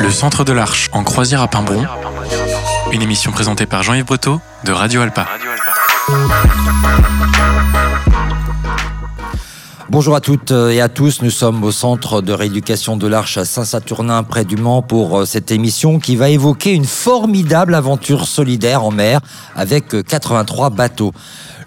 [0.00, 1.84] Le centre de l'Arche en croisière à Pimbron.
[2.90, 5.26] Une émission présentée par Jean-Yves Breteau de Radio Alpa.
[9.90, 13.44] Bonjour à toutes et à tous, nous sommes au centre de rééducation de l'Arche à
[13.44, 18.84] Saint-Saturnin près du Mans pour euh, cette émission qui va évoquer une formidable aventure solidaire
[18.84, 19.20] en mer
[19.56, 21.12] avec 83 bateaux.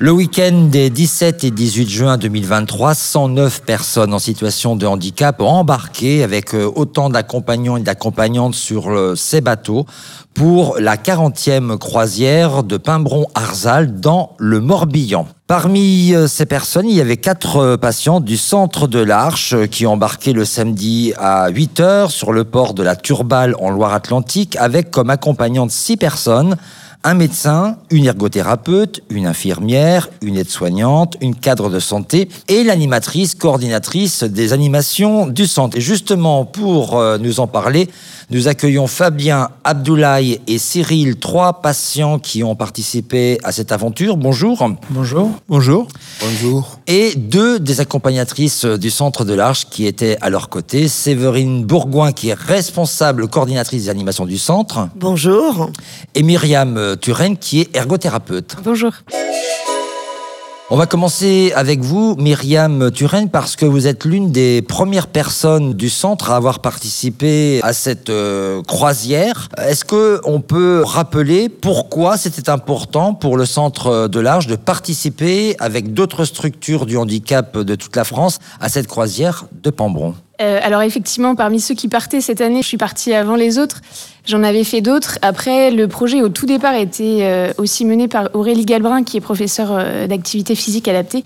[0.03, 5.47] Le week-end des 17 et 18 juin 2023, 109 personnes en situation de handicap ont
[5.47, 9.85] embarqué avec euh, autant d'accompagnants et d'accompagnantes sur euh, ces bateaux
[10.33, 15.25] pour la 40e croisière de Pimbron-Arzal dans le Morbihan.
[15.47, 20.33] Parmi euh, ces personnes, il y avait quatre patients du centre de l'Arche qui embarquaient
[20.33, 25.09] le samedi à 8 heures sur le port de la Turballe en Loire-Atlantique avec comme
[25.09, 26.57] accompagnante six personnes
[27.03, 34.23] un médecin, une ergothérapeute, une infirmière, une aide-soignante, une cadre de santé et l'animatrice coordinatrice
[34.23, 35.77] des animations du centre.
[35.77, 37.89] Et justement, pour euh, nous en parler,
[38.29, 44.17] nous accueillons Fabien, Abdoulaye et Cyril, trois patients qui ont participé à cette aventure.
[44.17, 44.67] Bonjour.
[44.89, 45.31] Bonjour.
[45.49, 45.87] Bonjour.
[46.21, 46.79] Bonjour.
[46.87, 50.87] Et deux des accompagnatrices du Centre de l'Arche qui étaient à leur côté.
[50.87, 54.89] Séverine Bourgoin, qui est responsable coordinatrice des animations du centre.
[54.95, 55.69] Bonjour.
[56.15, 58.57] Et Myriam Turenne, qui est ergothérapeute.
[58.63, 58.91] Bonjour.
[60.73, 65.75] On va commencer avec vous, Myriam Turenne, parce que vous êtes l'une des premières personnes
[65.75, 69.49] du centre à avoir participé à cette euh, croisière.
[69.59, 75.55] Est-ce que on peut rappeler pourquoi c'était important pour le centre de l'Arche de participer
[75.59, 80.15] avec d'autres structures du handicap de toute la France à cette croisière de Pambron?
[80.41, 83.81] Euh, alors effectivement, parmi ceux qui partaient cette année, je suis partie avant les autres.
[84.25, 85.19] J'en avais fait d'autres.
[85.21, 89.21] Après, le projet au tout départ était euh, aussi mené par Aurélie Galbrin, qui est
[89.21, 91.23] professeure euh, d'activité physique adaptée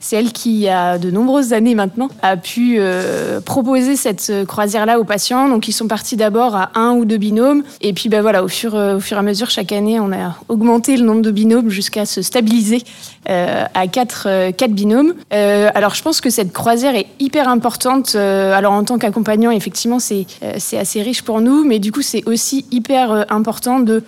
[0.00, 4.32] c'est elle qui, il y a de nombreuses années maintenant, a pu euh, proposer cette
[4.46, 5.48] croisière-là aux patients.
[5.48, 7.64] Donc, ils sont partis d'abord à un ou deux binômes.
[7.80, 10.12] Et puis, ben voilà, au fur, euh, au fur et à mesure, chaque année, on
[10.12, 12.82] a augmenté le nombre de binômes jusqu'à se stabiliser
[13.28, 15.14] euh, à quatre, quatre binômes.
[15.30, 18.14] alors, je pense que cette croisière est hyper importante.
[18.14, 20.26] alors, en tant qu'accompagnant, effectivement, c'est
[20.58, 21.64] c'est assez riche pour nous.
[21.64, 24.02] Mais du coup, c'est aussi hyper important de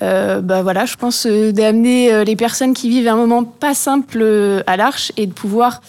[0.00, 3.74] euh, bah voilà, je pense euh, d'amener euh, les personnes qui vivent un moment pas
[3.74, 4.24] simple
[4.66, 5.80] à l'Arche et de pouvoir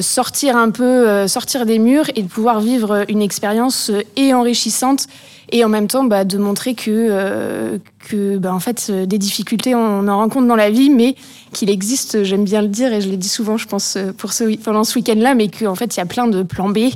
[0.00, 5.08] sortir un peu, sortir des murs et de pouvoir vivre une expérience et enrichissante
[5.50, 7.78] et en même temps bah, de montrer que,
[8.08, 11.16] que bah, en fait, des difficultés, on en rencontre dans la vie, mais
[11.52, 14.56] qu'il existe, j'aime bien le dire et je l'ai dit souvent, je pense, pour ce,
[14.56, 16.88] pendant ce week-end-là, mais qu'en fait, il y a plein de plans B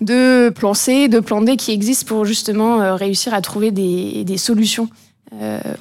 [0.00, 4.38] de plans C, de plans D qui existent pour justement réussir à trouver des, des
[4.38, 5.11] solutions euh,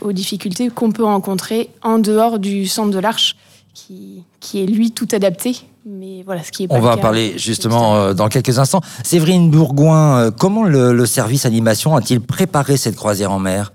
[0.01, 3.35] aux difficultés qu'on peut rencontrer en dehors du centre de l'Arche,
[3.73, 5.55] qui, qui est lui tout adapté.
[5.85, 8.81] Mais voilà, ce qui est On va en parler justement euh, dans quelques instants.
[9.03, 13.73] Séverine Bourgoin, euh, comment le, le service animation a-t-il préparé cette croisière en mer?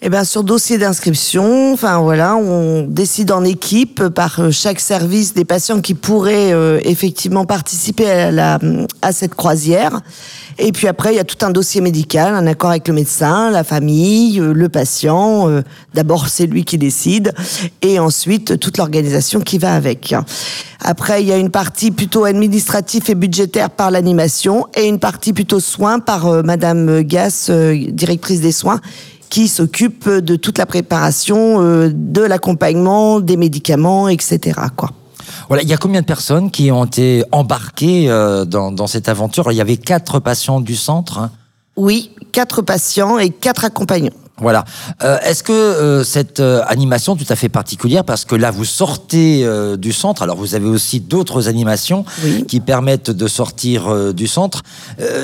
[0.00, 5.44] Eh ben sur dossier d'inscription, enfin voilà, on décide en équipe par chaque service des
[5.44, 6.52] patients qui pourraient
[6.84, 8.60] effectivement participer à, la,
[9.02, 10.00] à cette croisière.
[10.60, 13.50] Et puis après, il y a tout un dossier médical, un accord avec le médecin,
[13.50, 15.48] la famille, euh, le patient.
[15.48, 15.62] Euh,
[15.94, 17.32] d'abord, c'est lui qui décide,
[17.80, 20.14] et ensuite toute l'organisation qui va avec.
[20.80, 25.32] Après, il y a une partie plutôt administrative et budgétaire par l'animation, et une partie
[25.32, 28.80] plutôt soins par euh, Madame Gass, directrice des soins,
[29.28, 34.60] qui s'occupe de toute la préparation de l'accompagnement, des médicaments, etc.
[34.76, 34.90] Quoi.
[35.48, 39.50] Voilà, il y a combien de personnes qui ont été embarquées euh, dans, cette aventure?
[39.52, 41.18] Il y avait quatre patients du centre.
[41.18, 41.30] Hein?
[41.76, 44.12] Oui, quatre patients et quatre accompagnants.
[44.40, 44.64] Voilà.
[45.02, 49.46] Euh, est-ce que euh, cette animation tout à fait particulière, parce que là vous sortez
[49.78, 52.04] du centre, alors vous avez aussi d'autres animations
[52.46, 54.62] qui permettent de sortir du centre.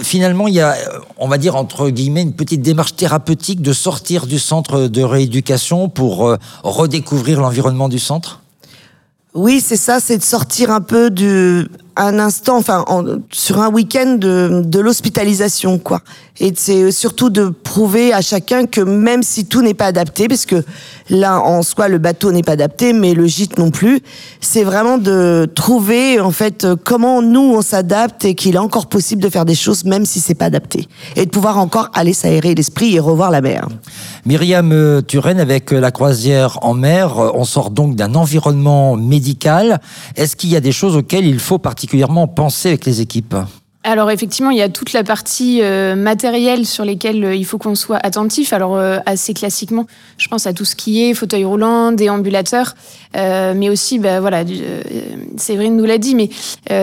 [0.02, 0.76] finalement, il y a,
[1.18, 5.88] on va dire entre guillemets, une petite démarche thérapeutique de sortir du centre de rééducation
[5.88, 8.40] pour redécouvrir l'environnement du centre?
[9.34, 12.84] Oui, c'est ça, c'est de sortir un peu du un instant, enfin,
[13.30, 16.00] sur un week-end de, de l'hospitalisation, quoi.
[16.40, 20.46] Et c'est surtout de prouver à chacun que même si tout n'est pas adapté, parce
[20.46, 20.64] que
[21.08, 24.00] là, en soi, le bateau n'est pas adapté, mais le gîte non plus,
[24.40, 29.22] c'est vraiment de trouver, en fait, comment nous, on s'adapte et qu'il est encore possible
[29.22, 30.88] de faire des choses, même si c'est pas adapté.
[31.14, 33.68] Et de pouvoir encore aller s'aérer l'esprit et revoir la mer.
[34.26, 38.96] Myriam euh, Turenne, avec euh, la croisière en mer, euh, on sort donc d'un environnement
[38.96, 39.80] médical.
[40.16, 43.36] Est-ce qu'il y a des choses auxquelles il faut particulièrement pensé avec les équipes?
[43.84, 47.58] Alors effectivement, il y a toute la partie euh, matérielle sur lesquelles euh, il faut
[47.58, 48.54] qu'on soit attentif.
[48.54, 49.86] Alors euh, assez classiquement,
[50.16, 52.74] je pense à tout ce qui est fauteuil roulant, déambulateur,
[53.16, 54.42] mais aussi, bah, voilà,
[55.36, 56.30] Séverine nous l'a dit, mais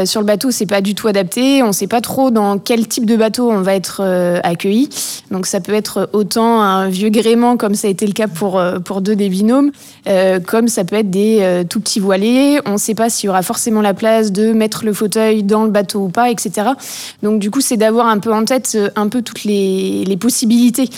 [0.06, 1.62] sur le bateau, c'est pas du tout adapté.
[1.62, 4.02] On ne sait pas trop dans quel type de bateau on va être
[4.44, 4.88] accueilli.
[5.30, 8.64] Donc ça peut être autant un vieux gréement, comme ça a été le cas pour,
[8.86, 9.72] pour deux des binômes,
[10.48, 12.62] comme ça peut être des tout petits voiliers.
[12.66, 15.66] On ne sait pas s'il y aura forcément la place de mettre le fauteuil dans
[15.66, 16.72] le bateau ou pas, etc.
[17.24, 20.90] Donc du coup, c'est d'avoir un peu en tête un peu toutes les, les possibilités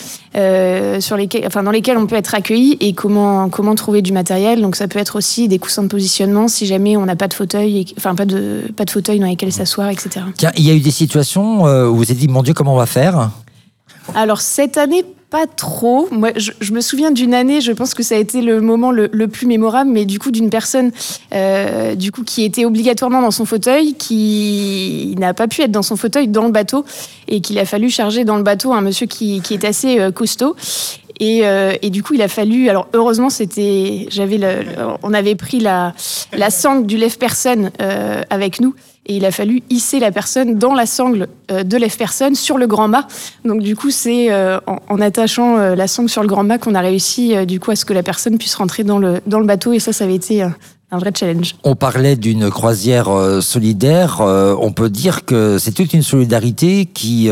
[1.00, 4.60] sur lesquelles, enfin, dans lesquelles on peut être accueilli et comment, comment trouver du matériel.
[4.60, 7.34] Donc ça peut être aussi des coussins de positionnement si jamais on n'a pas de
[7.34, 10.26] fauteuil, enfin pas de, pas de fauteuil dans lesquels s'asseoir, etc.
[10.36, 12.74] Tiens, il y a eu des situations euh, où vous êtes dit, mon Dieu, comment
[12.74, 13.30] on va faire?
[14.14, 16.06] Alors cette année, pas trop.
[16.12, 19.08] Moi, je, me souviens d'une année, je pense que ça a été le moment le,
[19.26, 20.92] plus mémorable, mais du coup d'une personne
[21.34, 25.82] euh, du coup qui était obligatoirement dans son fauteuil, qui n'a pas pu être dans
[25.82, 26.84] son fauteuil dans le bateau
[27.26, 30.12] et qu'il a fallu charger dans le bateau un monsieur qui, qui est assez euh,
[30.12, 30.54] costaud.
[31.18, 31.42] Et,
[31.82, 32.68] et, du coup, il a fallu.
[32.68, 34.08] Alors, heureusement, c'était.
[34.10, 34.40] J'avais
[35.04, 35.94] on avait pris la,
[36.32, 37.70] la sangle du lève-personne
[38.30, 38.74] avec nous
[39.06, 42.66] et il a fallu hisser la personne dans la sangle euh, de lève-personne sur le
[42.66, 43.06] grand mât.
[43.44, 46.74] Donc du coup, c'est euh, en, attachant euh, la sangle sur le grand mât qu'on
[46.74, 49.46] a réussi du coup à ce que la personne puisse rentrer dans le, dans le
[49.46, 51.56] bateau et ça, ça avait été un vrai challenge.
[51.64, 53.08] On parlait d'une croisière
[53.42, 54.20] solidaire.
[54.20, 57.28] on peut dire que c'est toute une solidarité qui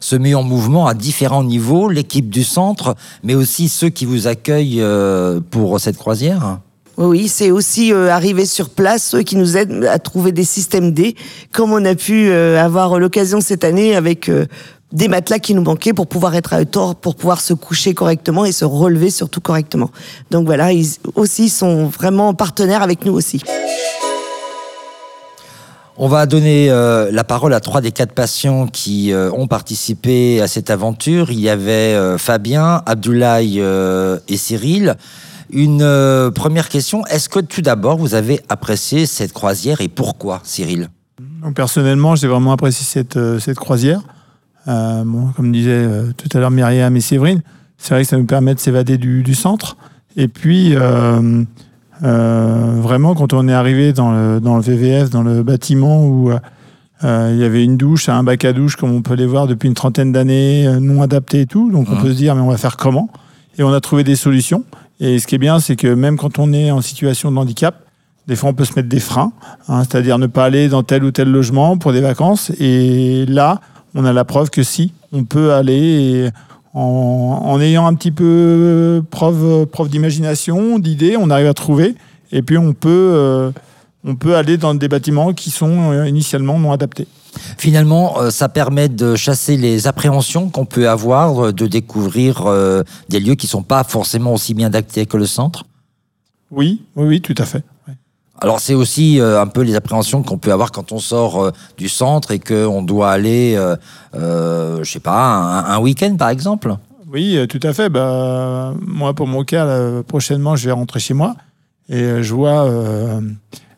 [0.00, 4.26] se met en mouvement à différents niveaux, l'équipe du centre, mais aussi ceux qui vous
[4.26, 4.84] accueillent
[5.50, 6.58] pour cette croisière.
[6.98, 10.92] Oui, c'est aussi euh, arriver sur place, ceux qui nous aident à trouver des systèmes
[10.92, 11.14] D,
[11.52, 14.46] comme on a pu euh, avoir l'occasion cette année avec euh,
[14.92, 18.46] des matelas qui nous manquaient pour pouvoir être à hauteur, pour pouvoir se coucher correctement
[18.46, 19.90] et se relever surtout correctement.
[20.30, 23.42] Donc voilà, ils aussi sont vraiment partenaires avec nous aussi.
[25.98, 30.68] On va donner la parole à trois des quatre patients qui ont participé à cette
[30.68, 31.30] aventure.
[31.30, 33.62] Il y avait Fabien, Abdoulaye
[34.28, 34.96] et Cyril.
[35.50, 40.40] Une euh, première question, est-ce que tout d'abord vous avez apprécié cette croisière et pourquoi,
[40.42, 40.88] Cyril?
[41.54, 44.00] Personnellement, j'ai vraiment apprécié cette, euh, cette croisière.
[44.68, 45.04] Euh,
[45.36, 47.42] comme disait tout à l'heure Myriam et Séverine,
[47.78, 49.76] c'est vrai que ça nous permet de s'évader du, centre.
[50.16, 50.74] Et puis,
[52.00, 56.32] vraiment, quand on est arrivé dans le, dans le VVF, dans le bâtiment où
[57.04, 59.68] il y avait une douche, un bac à douche, comme on peut les voir depuis
[59.68, 62.02] une trentaine d'années, non adapté et tout, donc on mmh.
[62.02, 63.08] peut se dire, mais on va faire comment?
[63.58, 64.64] Et on a trouvé des solutions.
[65.00, 67.82] Et ce qui est bien, c'est que même quand on est en situation de handicap,
[68.26, 69.32] des fois on peut se mettre des freins,
[69.68, 72.50] hein, c'est-à-dire ne pas aller dans tel ou tel logement pour des vacances.
[72.58, 73.60] Et là,
[73.94, 76.30] on a la preuve que si, on peut aller
[76.74, 81.94] en, ayant un petit peu preuve, preuve d'imagination, d'idées, on arrive à trouver.
[82.32, 83.50] Et puis on peut, euh,
[84.06, 87.06] on peut aller dans des bâtiments qui sont euh, initialement non adaptés.
[87.58, 92.82] Finalement, euh, ça permet de chasser les appréhensions qu'on peut avoir, euh, de découvrir euh,
[93.08, 95.64] des lieux qui ne sont pas forcément aussi bien adaptés que le centre
[96.50, 97.64] Oui, oui, oui, tout à fait.
[98.38, 102.32] Alors c'est aussi un peu les appréhensions qu'on peut avoir quand on sort du centre
[102.32, 103.58] et qu'on doit aller,
[104.12, 106.76] je sais pas, un, week-end par exemple.
[107.10, 107.88] Oui, tout à fait.
[107.88, 111.34] Bah, moi, pour mon cas, prochainement, je vais rentrer chez moi
[111.88, 112.68] et je vois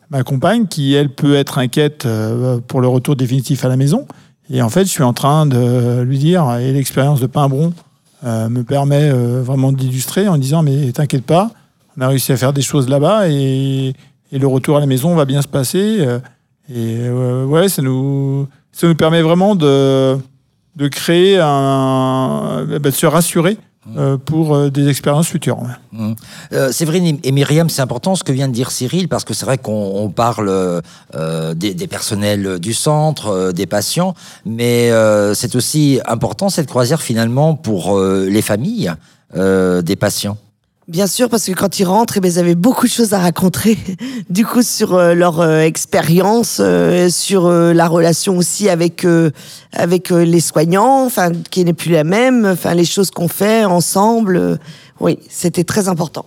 [0.09, 4.07] ma compagne qui, elle, peut être inquiète euh, pour le retour définitif à la maison.
[4.49, 7.73] Et en fait, je suis en train de lui dire, et l'expérience de Pimbron
[8.23, 11.51] euh, me permet euh, vraiment d'illustrer en disant, mais t'inquiète pas,
[11.97, 13.93] on a réussi à faire des choses là-bas et,
[14.31, 16.05] et, le retour à la maison va bien se passer.
[16.73, 20.17] et ouais, ça nous, ça nous permet vraiment de,
[20.75, 23.57] de créer un, bah, de se rassurer
[23.97, 25.59] euh, pour euh, des expériences futures.
[25.91, 26.13] Mmh.
[26.53, 29.45] Euh, Séverine et Myriam, c'est important ce que vient de dire Cyril, parce que c'est
[29.45, 30.81] vrai qu'on parle
[31.55, 34.15] des, des, personnels du centre, des patients,
[34.45, 34.91] mais
[35.33, 38.93] c'est aussi important cette croisière finalement pour les familles
[39.35, 40.37] des patients.
[40.89, 43.19] Bien sûr, parce que quand ils rentrent, eh bien, ils avaient beaucoup de choses à
[43.19, 43.77] raconter,
[44.31, 49.05] du coup, sur euh, leur euh, expérience, euh, sur la relation aussi avec
[49.71, 54.57] avec les soignants, enfin, qui n'est plus la même, enfin, les choses qu'on fait ensemble.
[54.99, 56.25] oui, c'était très important.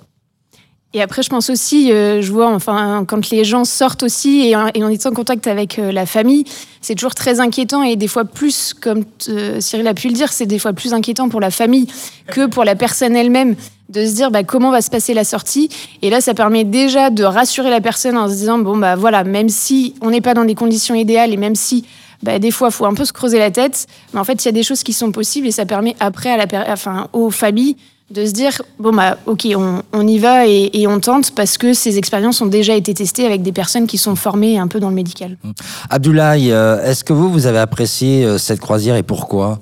[0.94, 4.56] Et après, je pense aussi, euh, je vois, enfin, quand les gens sortent aussi et,
[4.56, 6.44] en étant en contact avec euh, la famille,
[6.82, 10.30] c'est toujours très inquiétant et des fois plus, comme euh, Cyril a pu le dire,
[10.32, 11.86] c'est des fois plus inquiétant pour la famille
[12.26, 13.56] que pour la personne elle-même
[13.88, 15.70] de se dire bah, comment va se passer la sortie.
[16.02, 19.24] Et là, ça permet déjà de rassurer la personne en se disant bon bah voilà,
[19.24, 21.86] même si on n'est pas dans des conditions idéales et même si
[22.22, 23.86] bah, des fois, il faut un peu se creuser la tête.
[24.12, 26.30] Mais en fait, il y a des choses qui sont possibles et ça permet après
[26.30, 27.76] à la, enfin, aux familles
[28.12, 29.48] de se dire bon bah ok
[29.92, 33.42] on, y va et, on tente parce que ces expériences ont déjà été testées avec
[33.42, 35.38] des personnes qui sont formées un peu dans le médical.
[35.42, 35.50] Mmh.
[35.90, 39.60] Abdoulaye, euh, est-ce que vous vous avez apprécié euh, cette croisière et pourquoi?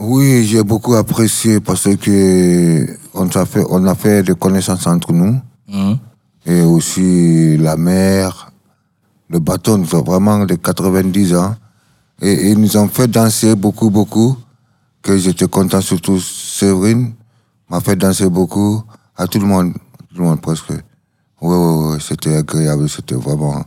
[0.00, 5.12] Oui, j'ai beaucoup apprécié parce que on a fait on a fait des connaissances entre
[5.12, 5.92] nous mmh.
[6.46, 8.52] et aussi la mer,
[9.28, 11.56] le bateau, nous vraiment de 90 ans
[12.22, 14.36] et ils nous ont fait danser beaucoup beaucoup
[15.02, 17.12] que j'étais content, surtout Séverine
[17.68, 18.82] m'a fait danser beaucoup,
[19.16, 19.74] à tout le monde,
[20.10, 20.70] tout le monde presque.
[20.70, 23.64] Oui, oui, oui, c'était agréable, c'était vraiment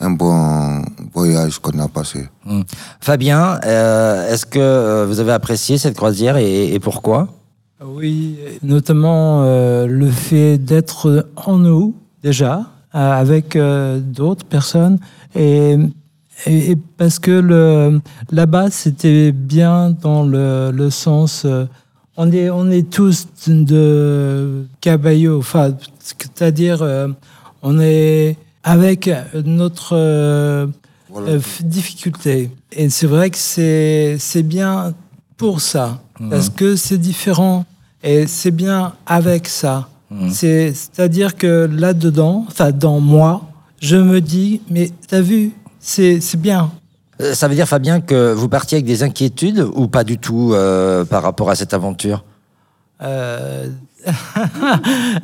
[0.00, 2.28] un bon voyage qu'on a passé.
[2.44, 2.62] Hmm.
[3.00, 7.28] Fabien, euh, est-ce que euh, vous avez apprécié cette croisière et, pourquoi?
[7.84, 14.98] Oui, notamment euh, le fait d'être en nous déjà, avec d'autres personnes,
[15.34, 15.76] et,
[16.46, 18.00] et, parce que
[18.32, 21.46] là-bas, c'était bien dans le, le sens
[22.22, 27.08] on est, on est tous de caballo, enfin, c'est-à-dire euh,
[27.62, 30.66] on est avec notre euh,
[31.16, 32.50] euh, difficulté.
[32.72, 34.92] Et c'est vrai que c'est, c'est bien
[35.38, 36.28] pour ça, mhm.
[36.28, 37.64] parce que c'est différent
[38.02, 39.88] et c'est bien avec ça.
[40.28, 43.42] C'est, c'est-à-dire que là-dedans, enfin, dans moi,
[43.80, 46.72] je me dis, mais t'as vu, c'est, c'est bien.
[47.20, 50.52] Euh, ça veut dire, Fabien, que vous partiez avec des inquiétudes ou pas du tout
[50.52, 52.24] euh, par rapport à cette aventure?
[53.02, 53.68] Euh...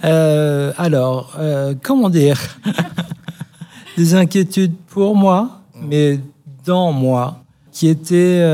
[0.04, 1.38] euh alors,
[1.82, 2.38] comment dire?
[3.96, 6.20] Des inquiétudes pour moi, mais
[6.66, 7.38] dans moi,
[7.72, 8.44] qui étaient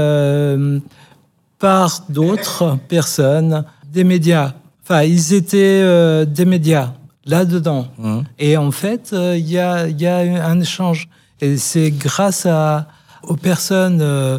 [1.58, 4.52] par d'autres personnes, des médias.
[4.84, 6.92] Enfin, ils étaient des médias
[7.26, 7.88] là-dedans.
[7.98, 8.20] Mmh.
[8.38, 11.08] Et en fait, il y a, y, a, un échange.
[11.40, 12.86] Et c'est grâce à,
[13.22, 14.38] aux personnes euh,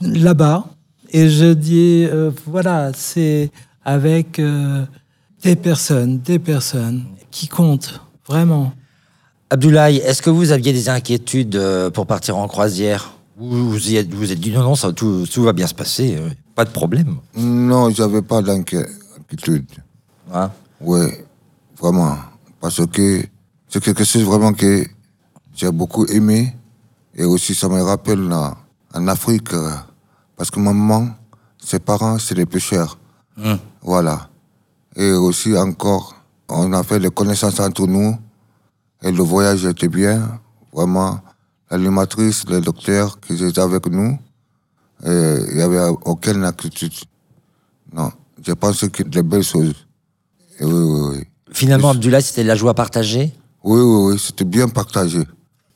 [0.00, 0.66] là-bas.
[1.10, 3.50] Et je dis, euh, voilà, c'est
[3.84, 4.84] avec euh,
[5.42, 8.72] des personnes, des personnes qui comptent, vraiment.
[9.50, 11.60] Abdoulaye, est-ce que vous aviez des inquiétudes
[11.94, 13.12] pour partir en croisière?
[13.38, 16.16] Vous vous êtes, vous êtes dit non, non, ça, tout, tout va bien se passer,
[16.54, 19.66] pas de problème Non, j'avais pas d'inquiétude.
[20.32, 20.50] Ah.
[20.80, 21.06] Oui,
[21.78, 22.16] vraiment.
[22.60, 23.22] Parce que
[23.68, 24.84] c'est quelque chose vraiment que
[25.54, 26.54] j'ai beaucoup aimé.
[27.16, 29.70] Et aussi, ça me rappelle en Afrique, euh,
[30.36, 31.08] parce que maman,
[31.58, 32.98] ses parents, c'est des pêcheurs.
[33.42, 33.58] Hum.
[33.80, 34.28] Voilà.
[34.96, 36.14] Et aussi, encore,
[36.48, 38.16] on a fait des connaissances entre nous.
[39.02, 40.40] Et le voyage était bien.
[40.72, 41.20] Vraiment,
[41.70, 44.18] l'animatrice, le docteur qui étaient avec nous,
[45.04, 46.92] il n'y avait aucune inquiétude.
[47.92, 48.10] Non,
[48.46, 49.74] je pense que des belles choses.
[50.60, 51.24] oui, oui, oui.
[51.52, 53.32] Finalement, Abdullah, c'était la joie partagée?
[53.64, 55.26] Oui, oui, oui, c'était bien partagé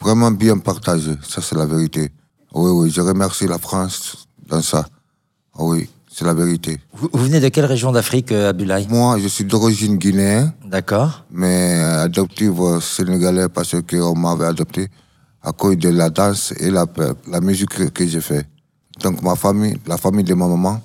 [0.01, 1.13] vraiment bien partagé.
[1.27, 2.11] Ça, c'est la vérité.
[2.53, 4.87] Oui, oui, je remercie la France dans ça.
[5.59, 6.81] Oui, c'est la vérité.
[6.93, 8.87] Vous, venez de quelle région d'Afrique, euh, Abdoulaye?
[8.89, 10.53] Moi, je suis d'origine guinéenne.
[10.65, 11.25] D'accord.
[11.31, 14.89] Mais adoptive sénégalais parce qu'on m'avait adopté
[15.43, 16.87] à cause de la danse et la,
[17.29, 18.47] la musique que, j'ai fait.
[19.03, 20.83] Donc, ma famille, la famille de ma maman,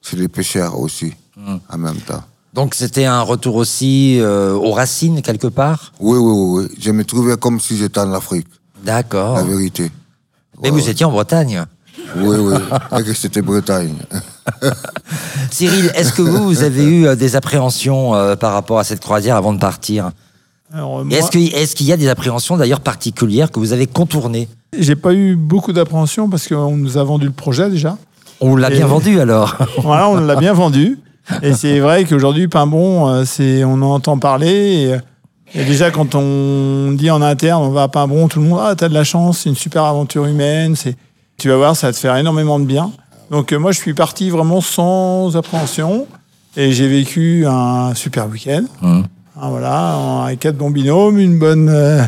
[0.00, 1.56] c'est les pêcheurs aussi, hmm.
[1.68, 2.22] en même temps.
[2.54, 5.92] Donc c'était un retour aussi euh, aux racines quelque part?
[6.00, 6.32] Oui, oui,
[6.66, 6.76] oui.
[6.80, 8.48] Je me trouvais comme si j'étais en Afrique.
[8.84, 9.36] D'accord.
[9.36, 9.90] La vérité.
[10.62, 11.64] Mais vous étiez en Bretagne
[12.16, 13.14] Oui, oui.
[13.14, 13.94] C'était Bretagne.
[15.50, 19.00] Cyril, est-ce que vous, vous avez eu euh, des appréhensions euh, par rapport à cette
[19.00, 20.10] croisière avant de partir?
[21.10, 24.48] Est-ce qu'il est y a des appréhensions d'ailleurs particulières que vous avez contournées?
[24.78, 27.96] J'ai pas eu beaucoup d'appréhensions parce qu'on nous a vendu le projet déjà.
[28.40, 29.56] On l'a bien vendu alors.
[29.78, 30.98] voilà, on l'a bien vendu.
[31.42, 34.98] Et c'est vrai qu'aujourd'hui, Pimbon, euh, on en entend parler.
[35.54, 38.74] Et, déjà, quand on dit en interne, on va à Pimbon, tout le monde, ah,
[38.76, 40.76] t'as de la chance, c'est une super aventure humaine.
[40.76, 40.96] C'est,
[41.38, 42.90] tu vas voir, ça va te faire énormément de bien.
[43.30, 46.06] Donc, euh, moi, je suis parti vraiment sans appréhension.
[46.56, 48.64] Et j'ai vécu un super week-end.
[48.82, 49.02] Mmh.
[49.40, 52.02] Ah, voilà, avec quatre bons binômes, une bonne, euh,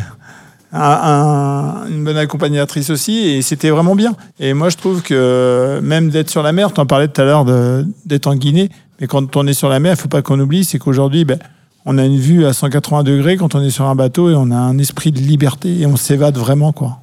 [0.72, 4.14] une bonne accompagnatrice aussi, et c'était vraiment bien.
[4.38, 7.24] Et moi, je trouve que même d'être sur la mer, tu en parlais tout à
[7.24, 7.44] l'heure
[8.04, 8.68] d'être en Guinée,
[9.00, 11.38] mais quand on est sur la mer, il faut pas qu'on oublie, c'est qu'aujourd'hui, ben,
[11.92, 14.52] on a une vue à 180 degrés quand on est sur un bateau et on
[14.52, 17.00] a un esprit de liberté et on s'évade vraiment, quoi.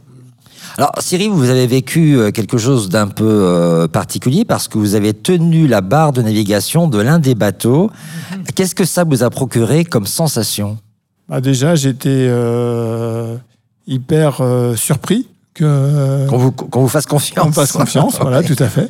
[0.77, 4.95] Alors, Cyril, vous avez vécu euh, quelque chose d'un peu euh, particulier parce que vous
[4.95, 7.91] avez tenu la barre de navigation de l'un des bateaux.
[8.31, 8.43] Mhm.
[8.55, 10.77] Qu'est-ce que ça vous a procuré comme sensation?
[11.27, 13.35] Bah Déjà, j'étais euh,
[13.87, 14.41] hyper
[14.77, 16.27] surpris que.
[16.29, 17.45] Qu'on vous, vous, fasse confiance.
[17.45, 18.89] Qu'on fasse confiance, voilà, tout à fait.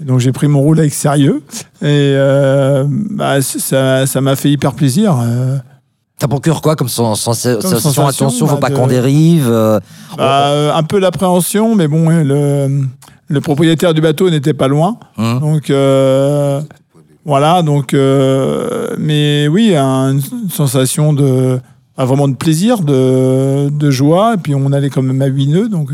[0.00, 1.42] Donc j'ai pris mon rôle avec sérieux
[1.82, 5.18] et euh, bah, ça m'a fait hyper plaisir.
[5.20, 5.58] Euh.
[6.20, 7.58] Ça procure quoi comme, sensation,
[8.06, 9.48] Attention, faut bah, pas qu'on dérive.
[9.48, 9.80] Euh.
[10.16, 12.82] Bah, un peu l'appréhension, mais bon, le,
[13.28, 14.98] le propriétaire du bateau n'était pas loin.
[15.16, 15.40] Hum.
[15.40, 15.72] Donc
[17.24, 17.94] voilà, donc
[18.98, 21.58] mais oui, une sensation de
[21.96, 24.34] vraiment de plaisir, de, de, joie.
[24.34, 25.90] Et puis on allait quand même à huit nœuds, donc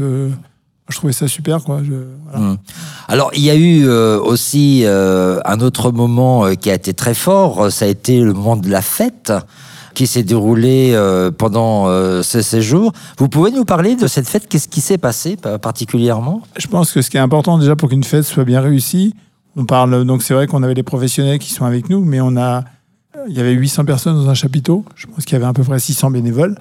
[0.88, 1.62] je trouvais ça super.
[1.64, 1.80] Quoi.
[1.80, 2.56] Mmh.
[3.08, 6.94] Alors, il y a eu euh, aussi euh, un autre moment euh, qui a été
[6.94, 9.32] très fort, ça a été le moment de la fête
[9.94, 10.94] qui s'est déroulé
[11.38, 11.86] pendant
[12.22, 12.92] ce séjour.
[13.16, 14.46] Vous pouvez nous parler de cette fête?
[14.46, 16.42] Qu'est-ce qui s'est passé particulièrement?
[16.58, 19.14] Je pense que ce qui est important déjà pour qu'une fête soit bien réussie,
[19.56, 22.36] On parle donc c'est vrai qu'on avait des professionnels qui sont avec nous, mais on
[22.36, 22.64] a
[23.26, 24.84] il y avait 800 personnes dans un chapiteau.
[24.96, 26.58] Je pense qu'il y avait à peu près 600 bénévoles.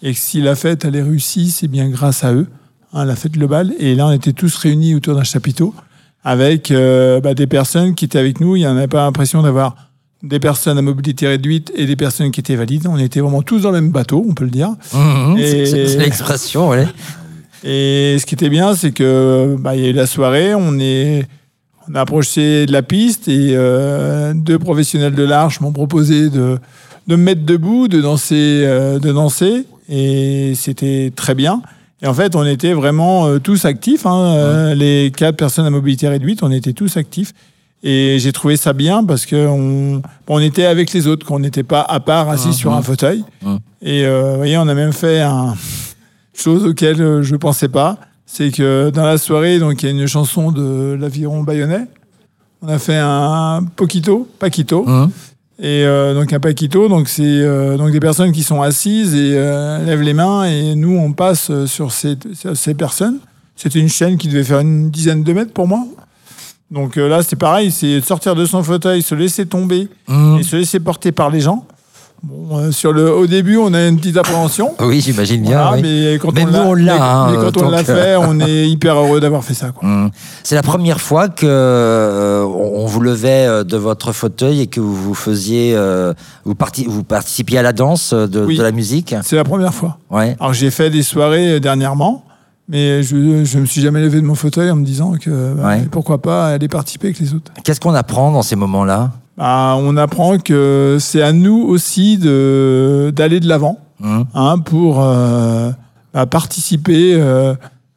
[0.00, 2.46] Et que si la fête elle est réussie, c'est bien grâce à eux,
[2.92, 3.72] hein, la fête globale.
[3.78, 5.74] Et là, on était tous réunis autour d'un chapiteau
[6.24, 8.56] avec euh, bah, des personnes qui étaient avec nous.
[8.56, 9.74] Il n'y en avait pas l'impression d'avoir
[10.22, 12.86] des personnes à mobilité réduite et des personnes qui étaient valides.
[12.88, 14.70] On était vraiment tous dans le même bateau, on peut le dire.
[14.92, 16.86] Mhm, Et- c'est- C'est l'expression, ouais.
[17.64, 20.78] Et ce qui était bien, c'est que bah, il y a eu la soirée, on
[20.78, 21.26] est
[21.90, 26.58] on a approché de la piste et euh, deux professionnels de l'arche m'ont proposé de,
[27.06, 28.34] de me mettre debout, de danser,
[28.66, 31.62] euh, de danser, et c'était très bien.
[32.02, 34.06] Et en fait, on était vraiment euh, tous actifs.
[34.06, 37.32] hein, euh, les quatre personnes à mobilité réduite, on était tous actifs.
[37.82, 41.82] Et j'ai trouvé ça bien parce qu'on on était avec les autres, qu'on n'était pas
[41.82, 43.24] à part assis sur un fauteuil.
[43.42, 43.58] Mhm.
[43.82, 45.54] Et euh, vous voyez, on a même fait un
[46.34, 47.98] chose auquel euh, je ne pensais pas.
[48.26, 51.86] C'est que dans la soirée, donc il y a une chanson de l'aviron bayonnais.
[52.62, 54.84] On a fait un poquito, paquito.
[55.60, 59.32] Et euh, donc un paquito, donc c'est euh, donc des personnes qui sont assises et
[59.36, 63.18] euh, lèvent les mains et nous on passe euh, sur ces, sur ces personnes.
[63.56, 65.84] C'était une chaîne qui devait faire une dizaine de mètres pour moi.
[66.70, 70.38] Donc euh, là c'est pareil, c'est sortir de son fauteuil, se laisser tomber Mhm.
[70.38, 71.66] et se laisser porter par les gens.
[72.24, 74.74] Bon, euh, sur le, au début on a une petite appréhension.
[74.80, 75.62] Oui, j'imagine bien.
[75.62, 75.82] Voilà, oui.
[75.82, 78.96] mais quand on l'a, mais- hein, mais quand on l'a euh, fait, on est hyper
[78.96, 79.70] heureux d'avoir fait ça.
[79.82, 80.10] Mhm.
[80.42, 84.94] C'est la première fois que euh, on vous levait de votre fauteuil et que vous
[84.96, 86.12] vous faisiez, euh,
[86.44, 88.56] vous, parti- vous participiez à la danse de, Oui.
[88.58, 89.14] de la musique.
[89.22, 89.98] C'est la première fois.
[90.10, 90.36] Ouais.
[90.40, 92.24] Alors j'ai fait des soirées dernièrement,
[92.68, 95.68] mais je ne me suis jamais levé de mon fauteuil en me disant que bah,
[95.68, 95.86] Ouais.
[95.90, 97.52] pourquoi pas aller participer avec les autres.
[97.62, 99.12] Qu'est-ce qu'on apprend dans ces moments-là?
[99.38, 104.24] Bah, on apprend que c'est à nous aussi de d'aller de l'avant Mhm.
[104.34, 105.70] hein, pour euh,
[106.14, 107.54] bah, participer, euh,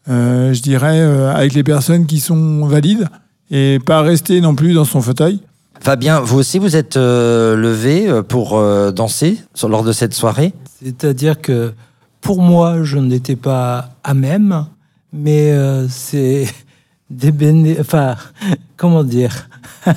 [0.10, 3.08] euh, je dirais, euh, avec les personnes qui sont valides
[3.52, 5.40] et pas rester non plus dans son fauteuil.
[5.80, 10.54] Fabien, vous aussi, vous êtes euh, levé pour euh, danser sur- lors de cette soirée?
[10.84, 11.74] C'est-à-dire que
[12.22, 14.66] pour moi, je n'étais pas à même,
[15.14, 16.48] mais euh, c'est
[17.10, 17.78] des béné...
[17.80, 18.16] Enfin,
[18.78, 19.50] comment dire?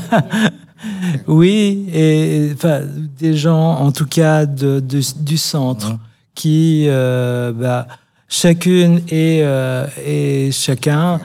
[1.26, 2.80] Oui, et enfin,
[3.18, 5.98] des gens, en tout cas, de, de- du centre, Mhm.
[6.34, 7.86] qui, euh, bah,
[8.28, 11.20] chacune et, euh, et chacun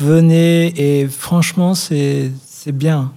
[0.00, 3.12] venaient, et franchement, c'est c'est bien.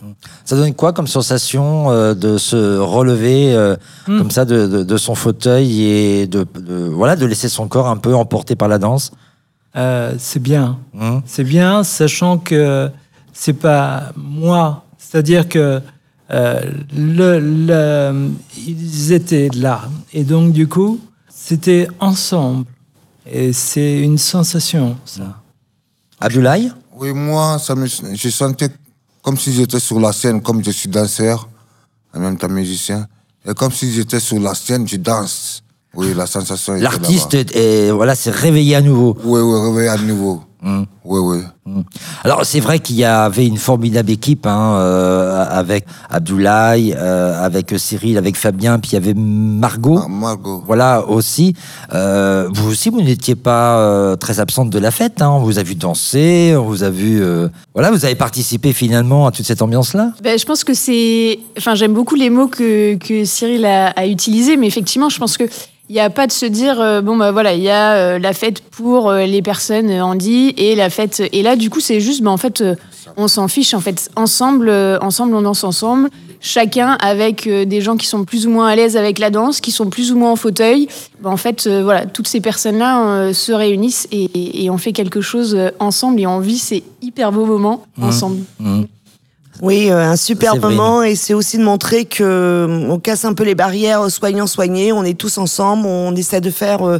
[0.45, 3.75] Ça donne quoi comme sensation euh, de se relever euh,
[4.07, 4.19] Hmm.
[4.19, 7.87] comme ça de, de- de son fauteuil et de, de- voilà de laisser son corps
[7.87, 9.11] un peu emporté par la danse?
[9.75, 10.77] Euh, c'est bien.
[10.93, 11.21] Mhm.
[11.25, 12.89] C'est bien, sachant que
[13.33, 14.85] c'est pas moi.
[15.11, 15.81] C'est-à-dire que
[16.31, 16.61] euh,
[16.95, 18.29] le, le-
[18.65, 19.89] ils étaient là.
[20.13, 22.65] Et donc, du coup, c'était ensemble.
[23.29, 25.41] Et c'est une sensation, ça.
[26.19, 28.69] Abdoulaye Oui, moi, ça me, je sentais
[29.21, 31.49] comme si j'étais sur la scène, comme je suis danseur,
[32.13, 33.07] en même temps musicien.
[33.47, 35.63] Et comme si j'étais sur la scène, je danse.
[35.93, 39.17] Oui, la sensation L'artiste est, est- voilà, s'est réveillé à nouveau.
[39.25, 40.41] Oui, oui, réveillé à nouveau.
[40.63, 40.85] Mhm.
[41.03, 41.73] Oui, oui.
[42.23, 47.73] Alors c'est vrai qu'il y avait une formidable équipe hein, euh, avec Abdoulaye, euh, avec
[47.77, 49.99] Cyril, avec Fabien, puis il y avait Margot.
[50.03, 50.63] Ah, Margot.
[50.67, 51.55] Voilà aussi.
[51.93, 55.21] Euh, vous aussi, vous n'étiez pas euh, très absente de la fête.
[55.21, 55.29] Hein.
[55.31, 57.21] On vous a vu danser, on vous a vu.
[57.23, 60.11] euh, Voilà, vous avez participé finalement à toute cette ambiance-là?
[60.23, 61.39] Ben, je pense que c'est.
[61.57, 65.37] Enfin, j'aime beaucoup les mots que, que Cyril a, a utilisés, mais effectivement, je pense
[65.37, 65.45] que.
[65.91, 68.17] Il n'y a pas de se dire, euh, bon, bah voilà, il y a euh,
[68.17, 71.21] la fête pour euh, les personnes handi et la fête.
[71.33, 72.63] Et là, du coup, c'est juste, bah, en fait,
[73.17, 73.73] on s'en fiche.
[73.73, 76.09] En fait, ensemble, ensemble, on danse ensemble.
[76.39, 79.71] Chacun avec des gens qui sont plus ou moins à l'aise avec la danse, qui
[79.73, 80.87] sont plus ou moins en fauteuil.
[81.21, 85.19] Bah, en fait, voilà, toutes ces personnes-là se réunissent et, et- et on fait quelque
[85.19, 88.37] chose ensemble et on vit ces hyper beaux moments ensemble.
[88.61, 88.87] Mhm.
[89.61, 90.75] Oui, euh, un super Séverine.
[90.77, 91.03] moment.
[91.03, 94.91] Et c'est aussi de montrer que euh, on casse un peu les barrières soignants soignés,
[94.91, 96.99] on est tous ensemble, on essaie de faire euh,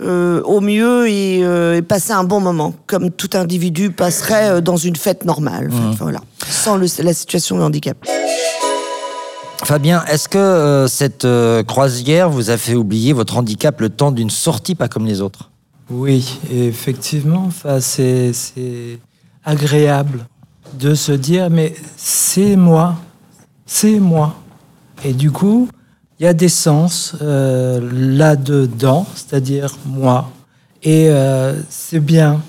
[0.00, 4.60] euh, au mieux et, euh, et passer un bon moment, comme tout individu passerait euh,
[4.60, 7.96] dans une fête normale, voilà, sans le- la situation de handicap.
[9.64, 14.10] Fabien, est-ce que euh, cette euh, croisière vous a fait oublier votre handicap le temps
[14.10, 15.50] d'une sortie pas comme les autres?
[15.88, 18.32] Oui, effectivement, enfin, c'est
[19.44, 20.26] agréable
[20.78, 22.96] de se dire, mais c'est moi,
[23.66, 24.34] c'est moi.
[25.04, 25.68] Et du coup,
[26.18, 30.30] il y a des sens euh, là-dedans, c'est-à-dire moi.
[30.82, 32.40] Et euh, c'est bien.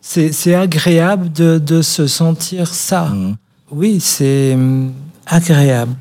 [0.00, 3.06] C'est c'est agréable de, de se sentir ça.
[3.06, 3.36] Mhm.
[3.72, 4.92] Oui, c'est hum,
[5.26, 5.92] agréable.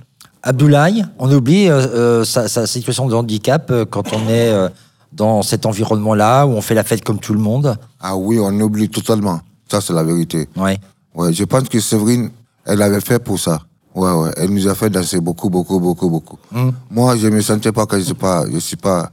[0.42, 1.86] Abdoulaye, on oublie euh,
[2.22, 4.70] euh, sa, sa situation de handicap euh, quand on est euh,
[5.12, 7.76] dans cet environnement-là où on fait la fête comme tout le monde.
[8.00, 9.42] Ah oui, on oublie totalement.
[9.70, 10.48] Ça, c'est la vérité.
[10.56, 10.80] Ouais.
[11.20, 12.30] Ouais, je pense que Séverine,
[12.66, 13.62] elle avait fait pour ça.
[13.94, 14.32] Ouais, ouais.
[14.38, 16.38] Elle nous a fait danser beaucoup, beaucoup, beaucoup, beaucoup.
[16.50, 16.70] Hmm.
[16.90, 19.12] Moi, je me sentais pas que je suis pas, je suis pas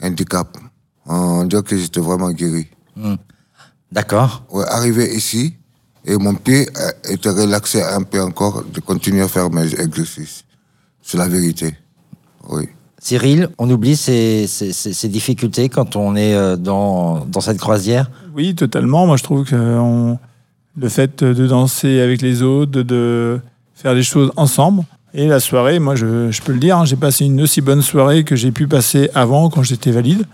[0.00, 0.46] handicap.
[1.04, 2.68] On dirait que j'étais vraiment guéri.
[3.90, 4.44] D'accord.
[4.52, 5.56] Ouais, arrivé ici,
[6.04, 10.44] et mon pied euh, était relaxé un peu encore de continuer à faire mes exercices.
[11.02, 11.74] C'est la vérité.
[12.48, 12.68] Oui.
[13.00, 17.58] Cyril, on oublie ces, ces- ces- ces difficultés quand on est euh, dans, dans cette
[17.58, 18.10] croisière?
[18.36, 19.06] Oui, totalement.
[19.06, 20.18] Moi, je trouve que on-
[20.76, 23.40] le fait de danser avec les autres, de, de
[23.74, 26.96] faire les choses ensemble, et la soirée, moi, je, je peux le dire, hein, j'ai
[26.96, 30.24] passé une aussi bonne soirée que j'ai pu passer avant quand j'étais valide.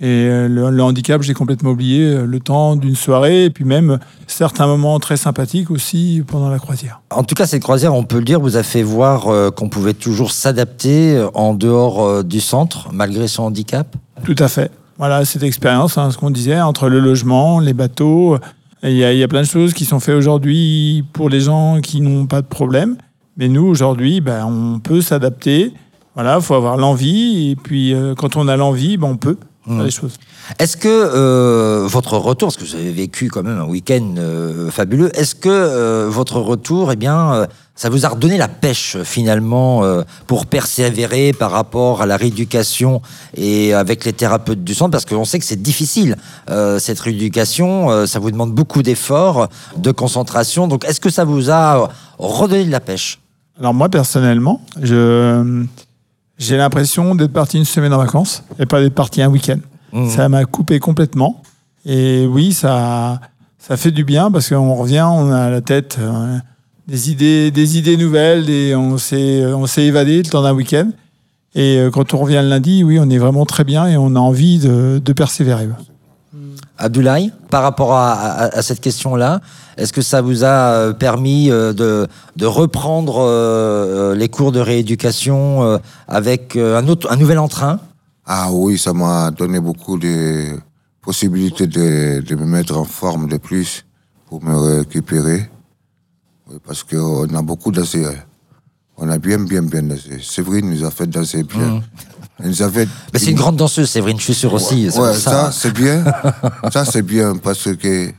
[0.00, 3.64] Et euh, le, le handicap, j'ai complètement oublié euh, le temps d'une soirée, et puis
[3.64, 7.00] même certains moments très sympathiques aussi pendant la croisière.
[7.10, 9.68] En tout cas, cette croisière, on peut le dire, vous a fait voir euh, qu'on
[9.68, 13.94] pouvait toujours s'adapter en dehors euh, du centre, malgré son handicap?
[14.24, 14.72] Tout à fait.
[14.98, 18.38] Voilà, cette expérience, hein, ce qu'on disait, entre le logement, les bateaux.
[18.86, 22.26] Il y, a, plein de choses qui sont faites aujourd'hui pour les gens qui n'ont
[22.26, 22.98] pas de problème.
[23.38, 25.72] Mais nous, aujourd'hui, ben, on peut s'adapter.
[26.14, 27.50] Voilà, il faut avoir l'envie.
[27.50, 30.18] Et puis, euh, quand on a l'envie, ben, on peut les choses.
[30.58, 34.70] Est-ce que euh, votre retour, parce que vous avez vécu quand même un week-end euh,
[34.70, 38.98] fabuleux, est-ce que euh, votre retour, eh bien, euh, ça vous a redonné la pêche
[39.02, 43.00] finalement euh, pour persévérer par rapport à la rééducation
[43.36, 44.90] et avec les thérapeutes du centre?
[44.90, 46.16] Parce qu'on sait que c'est difficile
[46.50, 50.68] euh, cette rééducation, euh, ça vous demande beaucoup d'efforts, de concentration.
[50.68, 53.18] Donc, est-ce que ça vous a redonné de la pêche?
[53.58, 55.64] Alors moi, personnellement, je,
[56.38, 59.58] j'ai l'impression d'être parti une semaine en vacances et pas d'être parti un week-end.
[59.92, 60.08] Mmh.
[60.08, 61.42] Ça m'a coupé complètement.
[61.86, 63.20] Et oui, ça,
[63.58, 66.38] ça fait du bien parce qu'on revient, on a à la tête euh,
[66.88, 70.90] des idées, des idées nouvelles, et on s'est, on s'est évadé le temps d'un week-end.
[71.54, 74.16] Et euh, quand on revient le lundi, oui, on est vraiment très bien et on
[74.16, 75.68] a envie de, de persévérer.
[76.78, 79.40] Abdoulaye, par rapport à, à- à cette question-là,
[79.76, 82.06] est-ce que ça vous a euh, permis euh, de,
[82.36, 87.80] de reprendre euh, les cours de rééducation avec un, autre, un nouvel entrain?
[88.26, 90.56] Ah oui, ça m'a donné beaucoup de
[91.02, 93.84] possibilités de, de me mettre en forme de plus
[94.26, 95.50] pour me récupérer.
[96.50, 98.04] Oui, parce qu'on a beaucoup dansé.
[98.04, 98.14] hein.
[98.96, 100.18] On a bien, bien, bien dansé.
[100.22, 101.82] Séverine nous a fait danser bien.
[102.22, 102.23] Elle
[103.12, 104.88] Ben, C'est une grande danseuse, Séverine, je suis sûr aussi.
[104.90, 106.04] Ouais, ça, c'est bien.
[106.72, 108.10] ça, c'est bien parce que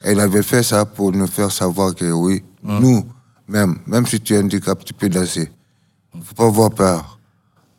[0.00, 3.04] elle avait fait ça pour nous faire savoir que oui, nous,
[3.48, 5.50] même, même si tu es handicap, tu peux danser.
[6.22, 7.18] Faut pas avoir peur.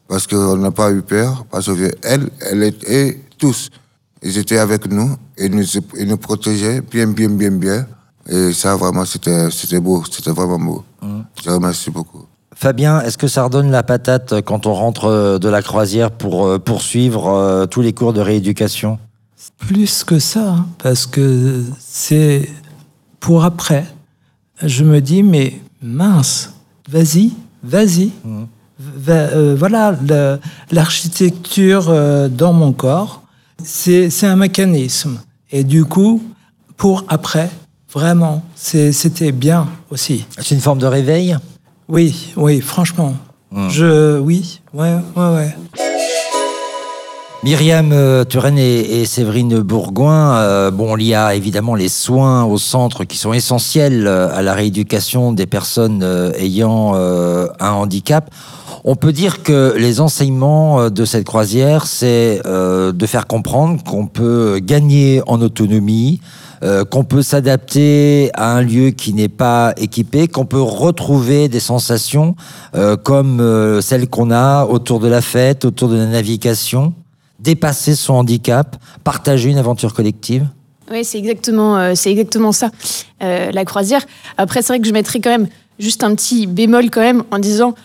[0.08, 3.70] Parce qu'on n'a pas eu peur, parce que elle, elle était, et tous,
[4.22, 5.64] ils étaient avec nous, et nous,
[5.98, 7.86] ils nous protégeaient bien, bien, bien, bien.
[8.30, 10.84] Et ça, vraiment, c'était, c'était beau, c'était vraiment beau.
[11.44, 12.26] Je remercie beaucoup.
[12.60, 16.48] Fabien, est-ce que ça redonne la patate quand on rentre euh, de la croisière pour
[16.48, 18.98] euh, poursuivre euh, tous les cours de rééducation?
[19.60, 22.50] Plus que ça, hein, parce que c'est
[23.20, 23.86] pour après.
[24.64, 26.52] Je me dis, mais mince,
[26.90, 28.10] vas-y, vas-y.
[28.80, 29.96] Va- euh, voilà,
[30.72, 33.22] l'architecture euh, dans mon corps,
[33.64, 35.20] c'est un mécanisme.
[35.52, 36.24] Et du coup,
[36.76, 37.52] pour après,
[37.94, 40.26] vraiment, c'était bien aussi.
[40.40, 41.38] C'est une forme de réveil?
[41.90, 43.14] Oui, oui, franchement.
[43.70, 45.56] Je, oui, ouais, ouais, ouais.
[47.44, 52.44] Myriam euh, Turenne et, et Séverine Bourgoin, euh, bon, il y a évidemment les soins
[52.44, 58.32] au centre qui sont essentiels euh, à la rééducation des personnes euh, ayant un handicap.
[58.84, 64.60] On peut dire que les enseignements de cette croisière, c'est de faire comprendre qu'on peut
[64.62, 66.22] gagner en autonomie,
[66.64, 71.60] euh, qu'on peut s'adapter à un lieu qui n'est pas équipé, qu'on peut retrouver des
[71.60, 72.36] sensations
[72.76, 76.94] euh, comme euh, celles qu'on a autour de la fête, autour de la navigation,
[77.40, 80.48] dépasser son handicap, partager une aventure collective.
[80.90, 82.72] Oui, c'est exactement, c'est exactement ça,
[83.20, 84.06] la croisière.
[84.38, 87.40] Après, c'est vrai que je mettrais quand même juste un petit bémol quand même en
[87.40, 87.76] disant,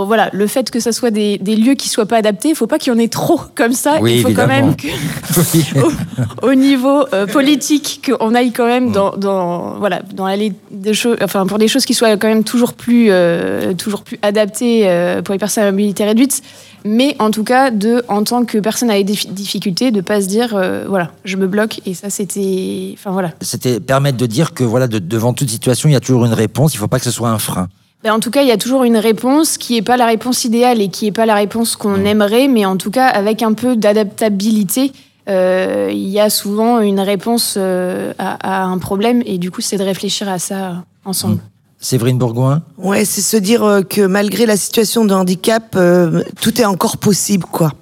[0.00, 2.54] bon voilà, le fait que ça soit des, des lieux qui soient pas adaptés, il
[2.54, 3.98] faut pas qu'il y en ait trop comme ça.
[4.00, 4.54] Oui, il faut évidemment.
[4.54, 5.80] quand même que,
[6.44, 10.94] au, au niveau euh, politique, qu'on aille quand même dans, dans voilà, dans aller des
[10.94, 14.82] choses, enfin pour des choses qui soient quand même toujours plus, euh, toujours plus adaptées
[14.88, 16.42] euh, pour les personnes à mobilité réduite.
[16.86, 20.22] Mais en tout cas, de, en tant que personne avec des fi- difficultés, de pas
[20.22, 20.58] se dire,
[20.88, 21.80] voilà, je me bloque.
[21.84, 23.32] Et ça, c'était, enfin voilà.
[23.42, 26.32] C'était permettre de dire que voilà, de- devant toute situation, il y a toujours une
[26.32, 26.72] réponse.
[26.72, 27.68] Il ne faut pas que ce soit un frein.
[28.02, 30.44] Ben, en tout cas, il y a toujours une réponse qui n'est pas la réponse
[30.44, 33.52] idéale et qui n'est pas la réponse qu'on aimerait, mais en tout cas, avec un
[33.52, 34.92] peu d'adaptabilité,
[35.28, 39.22] euh, il y a souvent une réponse euh, à, à un problème.
[39.26, 41.40] Et du coup, c'est de réfléchir à ça ensemble.
[41.78, 46.58] Séverine Bourgoin Ouais, c'est se dire euh, que malgré la situation de handicap, euh, tout
[46.60, 47.72] est encore possible, quoi.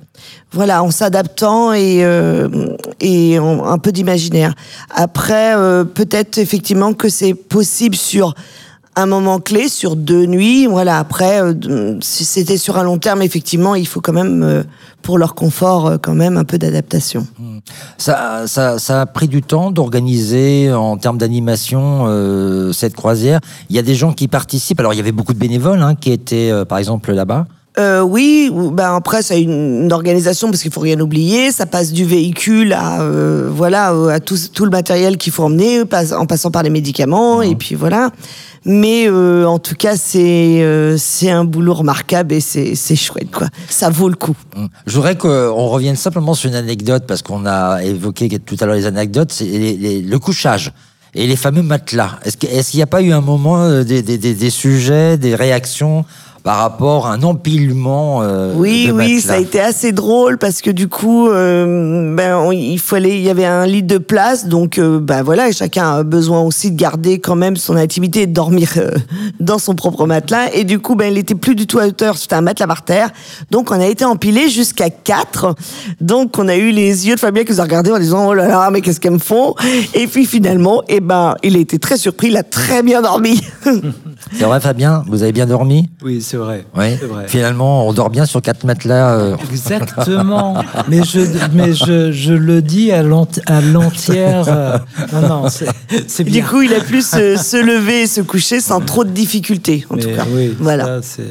[0.50, 2.48] Voilà, en s'adaptant et, euh,
[3.00, 4.54] et en- un peu d'imaginaire.
[4.90, 8.35] Après, euh, peut-être effectivement que c'est possible sur
[9.00, 10.66] un moment clé sur deux nuits.
[10.66, 10.98] Voilà.
[10.98, 14.62] Après, euh, si c'était sur un long terme, effectivement, il faut quand même, euh,
[15.02, 17.26] pour leur confort, euh, quand même un peu d'adaptation.
[17.96, 23.40] Ça, ça, ça a pris du temps d'organiser en termes d'animation euh, cette croisière.
[23.70, 24.80] Il y a des gens qui participent.
[24.80, 27.46] Alors il y avait beaucoup de bénévoles hein, qui étaient par exemple là-bas.
[27.78, 31.52] Euh, oui, ou- ben après a une, une organisation parce qu'il faut rien oublier.
[31.52, 35.82] Ça passe du véhicule à euh, voilà à tout, tout le matériel qu'il faut emmener,
[35.82, 38.11] en passant par les médicaments et puis voilà.
[38.70, 43.48] Mais euh, en tout cas c'est euh, c'est un boulot remarquable et c'est chouette quoi.
[43.70, 44.37] Ça vaut le coup.
[44.87, 48.74] Je voudrais qu'on revienne simplement sur une anecdote parce qu'on a évoqué tout à l'heure
[48.74, 49.46] les anecdotes, c'est
[50.04, 50.72] le couchage.
[51.14, 52.18] Et les fameux matelas.
[52.26, 56.04] Est-ce qu'il n'y a pas eu un moment euh, des- des sujets, des réactions
[56.42, 60.38] par rapport à un empilement euh, Oui, de oui, matelas ça a été assez drôle
[60.38, 63.98] parce que du coup, euh, ben, on- il fallait, il y avait un lit de
[63.98, 68.22] place, donc euh, ben voilà, chacun a besoin aussi de garder quand même son intimité
[68.22, 68.70] et de dormir
[69.40, 70.53] dans son propre matelas.
[70.55, 72.83] Et du coup, ben, il était plus du tout à hauteur, c'était un matelas par
[72.85, 73.11] terre,
[73.51, 75.55] donc on a été empilé jusqu'à quatre.
[76.01, 78.35] Donc on a eu les yeux de Fabien qui nous a regardé en disant oh
[78.35, 79.55] là là, mais qu'est-ce qu'elles me font?
[79.94, 83.40] Et puis finalement, eh ben, il a été très surpris, il a très bien dormi.
[84.32, 86.64] C'est vrai, Fabien Vous avez bien dormi Oui, c'est vrai.
[86.76, 86.96] Oui.
[87.00, 87.24] C'est vrai.
[87.28, 89.10] Finalement, on dort bien sur quatre matelas.
[89.14, 90.62] euh, Exactement.
[90.88, 91.20] mais je,
[91.52, 94.44] mais je, je le dis à l'ent- à l'entière.
[94.48, 94.78] euh,
[95.12, 98.80] non, non, c'est du coup, il a pu se, se lever et se coucher sans
[98.80, 100.24] trop de difficultés, en Mais tout cas.
[100.32, 101.00] oui, voilà.
[101.02, 101.22] ça,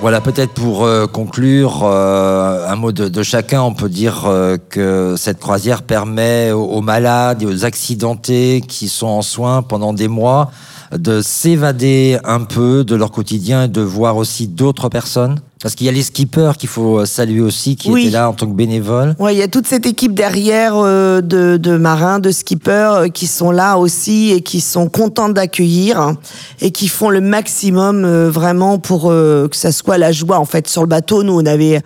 [0.00, 4.56] Voilà, peut-être pour euh, conclure, euh, un mot de, de chacun, on peut dire euh,
[4.70, 9.92] que cette croisière permet aux, aux malades et aux accidentés qui sont en soins pendant
[9.92, 10.50] des mois
[10.96, 15.40] de s'évader un peu de leur quotidien et de voir aussi d'autres personnes?
[15.60, 18.02] Parce qu'il y a les skippers qu'il faut saluer aussi, qui Oui.
[18.02, 19.16] étaient là en tant que bénévoles.
[19.18, 23.08] Ouais, il y a toute cette équipe derrière euh, de, de marins, de skippers euh,
[23.08, 26.16] qui sont là aussi et qui sont contents d'accueillir hein,
[26.60, 30.44] et qui font le maximum euh, vraiment pour euh, que ça soit la joie en
[30.44, 31.24] fait sur le bateau.
[31.24, 31.80] Nous on avait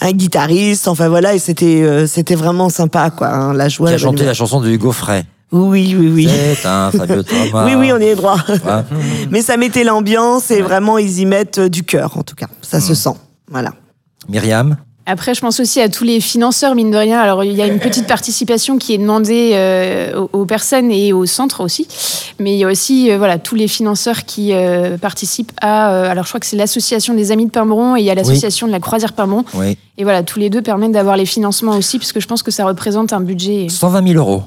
[0.00, 3.88] un guitariste, enfin voilà et c'était euh, c'était vraiment sympa quoi, hein, la joie.
[3.90, 5.26] Qui a chanté la chanson de Hugo Frey.
[5.50, 6.28] Oui oui oui.
[6.60, 7.64] C'est un Fabio Thomas.
[7.66, 8.36] Oui oui on est droit.
[9.30, 12.46] Mais ça mettait l'ambiance et vraiment ils y mettent euh, du cœur en tout cas.
[12.62, 12.80] Ça Hmm.
[12.82, 13.14] se sent.
[13.50, 13.70] Voilà.
[14.28, 17.18] Myriam Après, je pense aussi à tous les financeurs, mine de rien.
[17.18, 21.14] Alors, il y a une petite participation qui est demandée euh, aux, aux personnes et
[21.14, 21.88] au centre aussi.
[22.38, 25.92] Mais il y a aussi euh, voilà, tous les financeurs qui euh, participent à.
[25.94, 28.14] euh, alors, je crois que c'est l'association des Amis de Pimbron et il y a
[28.14, 29.44] l'association de la Croisière Pimbron.
[29.54, 29.78] Oui.
[29.96, 32.66] Et voilà, tous les deux permettent d'avoir les financements aussi, puisque je pense que ça
[32.66, 33.68] représente un budget.
[33.70, 34.42] 120 000 euros.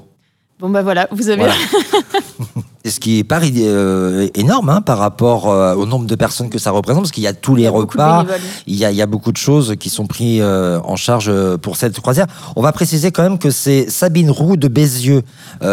[0.62, 1.42] Bon, bah voilà, vous avez.
[1.42, 1.56] Voilà.
[2.86, 6.60] Ce qui est pas euh, énorme hein, par rapport euh, au nombre de personnes que
[6.60, 8.26] ça représente, parce qu'il y a tous les Il y a beaucoup de repas,
[8.68, 11.32] il y, a, il y a beaucoup de choses qui sont prises euh, en charge
[11.58, 12.26] pour cette croisière.
[12.56, 15.24] On va préciser quand même que c'est Sabine Roux de Bézieux,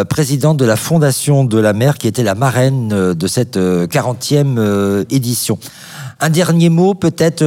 [0.09, 4.59] présidente de la Fondation de la mer, qui était la marraine de cette euh, 40e
[4.59, 5.59] euh, édition.
[6.21, 7.45] Un dernier mot, peut-être,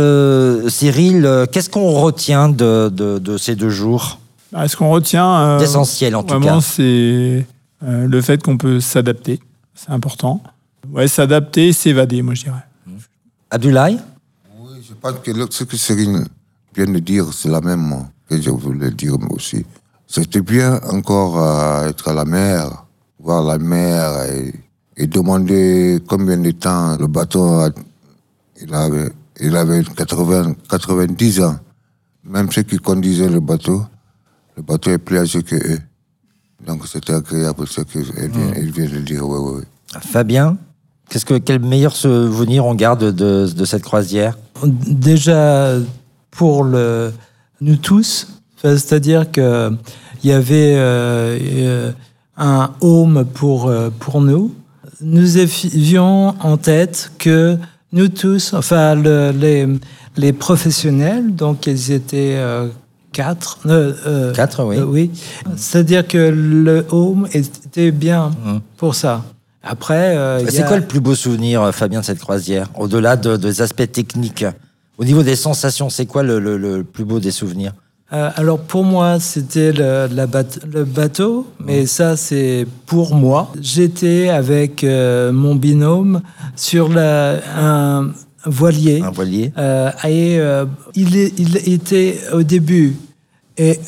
[0.70, 4.21] Cyril, qu'est-ce qu'on retient de, de, de ces deux jours?
[4.52, 6.62] Bah, Ce qu'on retient, euh, D'essentiel en tout vraiment, cas.
[6.62, 7.46] c'est
[7.84, 9.40] euh, le fait qu'on peut s'adapter.
[9.74, 10.42] C'est important.
[10.92, 12.66] Ouais, s'adapter, s'évader, moi je dirais.
[13.50, 14.00] Abdoulaye?
[14.60, 16.24] Oui, je pense que ce que Cyril
[16.76, 17.94] vient de dire, c'est la même
[18.30, 19.66] que je voulais dire moi aussi.
[20.08, 22.86] C'était bien encore à être à la mer,
[23.20, 24.54] voir la mer et,
[24.98, 27.70] et demander combien de temps le bateau a-
[28.62, 29.12] il avait.
[29.40, 31.58] Il avait 80, 90 ans.
[32.24, 33.84] Même ceux qui conduisaient le bateau,
[34.62, 35.80] le bateau est plus âgé que eux.
[36.66, 39.28] Donc c'était agréable ce qu'il vient, il vient de dire.
[39.28, 40.00] Oui, oui, oui.
[40.02, 40.58] Fabien
[41.10, 44.38] Qu'est-ce que quel meilleur souvenir on garde de, de cette croisière?
[44.64, 45.74] Déjà,
[46.30, 47.12] pour le,
[47.60, 48.28] nous tous,
[48.62, 49.78] c'est-à-dire qu'il
[50.24, 51.92] y avait euh, euh,
[52.38, 54.54] un home pour, euh, pour nous.
[55.02, 57.58] Nous avions en tête que
[57.92, 59.68] nous tous, enfin le- les,
[60.16, 62.68] les professionnels, donc ils étaient euh,
[63.14, 63.60] quatre.
[63.66, 64.78] euh, euh, Quatre, oui.
[64.78, 65.12] euh, oui.
[65.56, 68.60] C'est-à-dire que le home était bien Mhm.
[68.78, 69.24] pour ça.
[69.64, 73.38] Après, euh, C'est a- quoi le plus beau souvenir, Fabien, de cette croisière Au-delà de-
[73.38, 74.46] des aspects techniques,
[74.98, 77.74] au niveau des sensations, c'est quoi le, le- le plus beau des souvenirs?
[78.14, 83.50] Alors pour moi, c'était le, le bateau, mais ça c'est pour moi.
[83.62, 86.22] J'étais avec mon binôme
[86.58, 88.10] sur la, un
[88.46, 92.96] voilier Un voilier euh, et euh, il, est- il était au début.
[93.58, 93.80] Et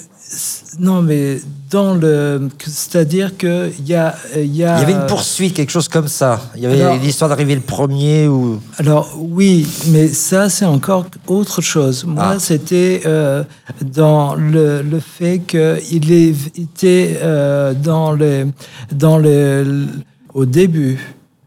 [0.79, 1.39] non, mais
[1.69, 4.77] dans le, c'est-à-dire que il y a, il y a.
[4.77, 6.41] Il y avait une poursuite, quelque chose comme ça.
[6.55, 8.59] Il y avait l'histoire d'arriver le premier ou.
[8.77, 12.03] Alors oui, mais ça c'est encore autre chose.
[12.05, 12.39] Moi, Ah.
[12.39, 13.43] c'était euh,
[13.81, 18.47] dans le, le fait qu'il était euh, dans le
[18.91, 19.85] dans le
[20.33, 20.99] au début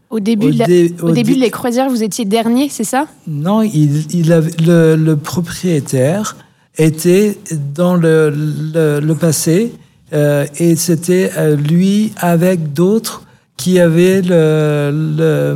[0.09, 2.23] Au début, Au de la- dé- au au début dé- de les croisières, vous étiez
[2.25, 3.07] dernier, c'est ça?
[3.27, 6.37] Non, il, il avait, le, le propriétaire
[6.77, 7.37] était
[7.75, 8.29] dans le,
[8.73, 9.73] le, le passé
[10.13, 13.23] euh, et c'était euh, lui avec d'autres
[13.57, 15.55] qui avaient le,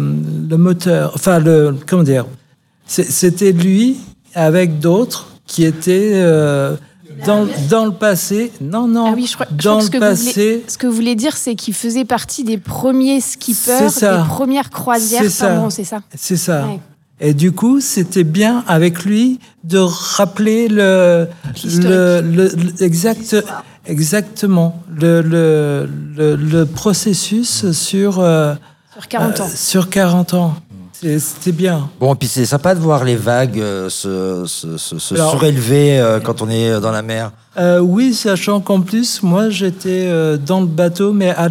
[0.57, 2.25] moteur, enfin le comment dire,
[2.87, 3.97] c'était lui
[4.33, 6.75] avec d'autres qui étaient euh,
[7.25, 8.51] dans, dans le passé.
[8.61, 10.31] Non, non, Ah oui, je crois, je dans crois que ce le passé.
[10.33, 14.69] voulez, ce que vous voulez dire, c'est qu'il faisait partie des premiers skippers, des premières
[14.69, 15.67] croisières C'est ça.
[15.69, 16.65] c'est ça C'est ça.
[16.67, 16.79] Ouais.
[17.23, 21.27] Et du coup, c'était bien avec lui de rappeler le,
[21.63, 23.35] le, le- le- exact,
[23.85, 28.55] exactement le, le, le, le processus sur, euh,
[28.93, 29.49] Sur 40 euh, ans.
[29.53, 30.55] sur 40 ans.
[31.01, 31.89] C'était bien.
[31.99, 36.19] Bon, puis c'est sympa de voir les vagues euh, se, se, se- Alors- surélever euh,
[36.19, 37.31] quand on est dans la mer.
[37.57, 41.49] Euh, oui, sachant qu'en plus, moi, j'étais euh, dans le bateau, mais à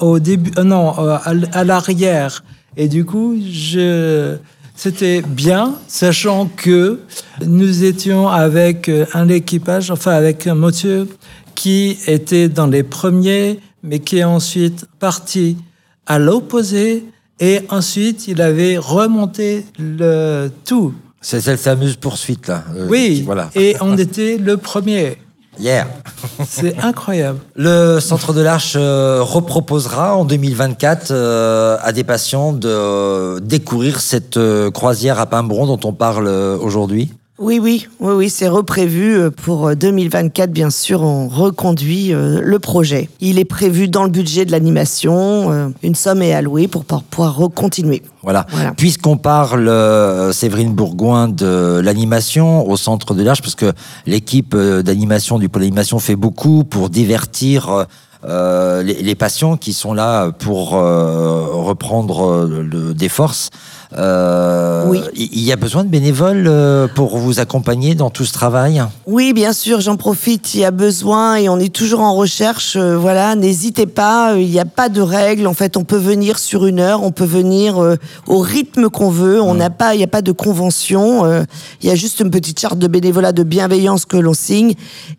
[0.00, 1.16] au début, euh, non, euh,
[1.52, 2.42] à l'arrière.
[2.76, 4.36] Et du coup, je,
[4.74, 6.98] c'était bien, sachant que
[7.46, 11.06] nous étions avec euh, un équipage, enfin avec un monsieur
[11.54, 15.56] qui était dans les premiers, mais qui est ensuite parti
[16.06, 17.04] à l'opposé.
[17.44, 20.94] Et ensuite, il avait remonté le tout.
[21.20, 22.62] C'est cette fameuse poursuite là.
[22.76, 23.50] euh, Oui, Voilà.
[23.56, 25.18] et on était le premier.
[25.58, 25.88] Hier.
[26.48, 27.38] C'est incroyable.
[27.56, 34.00] Le Centre de l'Arche euh, reproposera en 2024 euh, à des patients de euh, découvrir
[34.00, 34.38] cette
[34.72, 37.12] croisière à Pimbron dont on parle aujourd'hui.
[37.44, 42.40] Oui, oui, oui, oui, c'est reprévu euh, pour euh, 2024, bien sûr, on reconduit euh,
[42.40, 43.08] le projet.
[43.20, 47.34] Il est prévu dans le budget de l'animation, euh, une somme est allouée pour pouvoir
[47.34, 48.02] recontinuer.
[48.22, 48.46] Voilà.
[48.50, 48.70] Voilà.
[48.74, 53.72] Puisqu'on parle, euh, Séverine Bourgoin, de l'animation au Centre de l'Arche, parce que
[54.06, 57.84] l'équipe euh, d'animation du pôle animation fait beaucoup pour divertir euh,
[58.24, 63.50] euh, les, les patients qui sont là pour euh, reprendre euh, le- des forces.
[63.98, 65.00] Euh, Oui.
[65.14, 68.82] Il y a besoin de bénévoles euh, pour vous accompagner dans tout ce travail?
[69.06, 72.76] Oui, bien sûr, j'en profite, il y a besoin et on est toujours en recherche.
[72.76, 75.46] euh, voilà, n'hésitez pas, euh, il n'y a pas de règles.
[75.46, 79.10] En fait, on peut venir sur une heure, on peut venir euh, au rythme qu'on
[79.10, 79.40] veut.
[79.40, 81.24] On n'a pas, il n'y a pas de convention.
[81.24, 81.44] euh,
[81.82, 84.74] Il y a juste une petite charte de bénévolat de bienveillance que l'on signe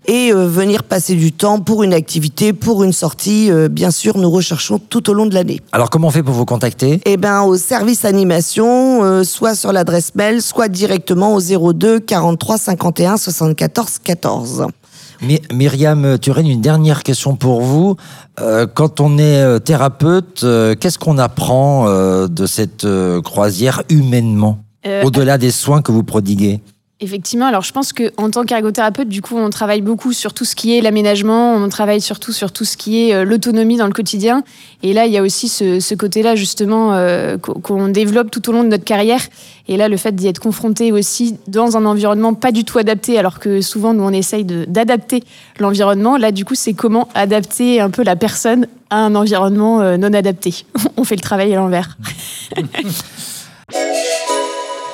[0.07, 3.51] et euh, venir passer du temps pour une activité, pour une sortie.
[3.51, 5.59] euh, bien sûr, nous recherchons tout au long de l'année.
[5.71, 7.01] Alors comment on fait pour vous contacter?
[7.05, 12.57] Eh ben, au service animation, euh, soit sur l'adresse mail, soit directement au 02 43
[12.57, 14.65] 51 74 14.
[15.21, 17.95] My- Myriam Turenne, une dernière question pour vous.
[18.41, 23.83] Euh, quand on est euh, thérapeute, euh, qu'est-ce qu'on apprend euh, de cette euh, croisière
[23.89, 26.59] humainement, Euh, au-delà des soins que vous prodiguez?
[27.03, 30.55] Effectivement, alors je pense qu'en tant qu'ergothérapeute, du coup, on travaille beaucoup sur tout ce
[30.55, 33.91] qui est l'aménagement, on travaille surtout sur tout ce qui est euh, l'autonomie dans le
[33.91, 34.41] quotidien.
[34.83, 38.63] Et là, il y a aussi ce, côté-là, justement, euh, qu'on développe tout au long
[38.63, 39.19] de notre carrière.
[39.67, 43.19] Et là, le fait d'y être confronté aussi dans un environnement pas du tout adapté,
[43.19, 45.25] alors que souvent, nous, on essaye d'adapter
[45.59, 46.15] l'environnement.
[46.15, 50.13] Là, du coup, c'est comment adapter un peu la personne à un environnement euh, non
[50.13, 50.63] adapté.
[50.95, 51.97] on fait le travail à l'envers.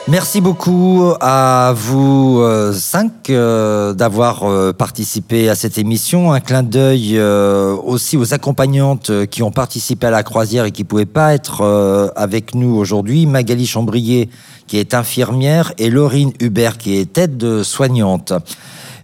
[0.09, 6.33] Merci beaucoup à vous euh, cinq euh, d'avoir euh, participé à cette émission.
[6.33, 11.05] Un clin d'œil aussi aux accompagnantes qui ont participé à la croisière et qui pouvaient
[11.05, 13.27] pas être avec nous aujourd'hui.
[13.27, 14.29] Magali Chambrier
[14.65, 18.33] qui est infirmière et Laurine Hubert qui est aide soignante.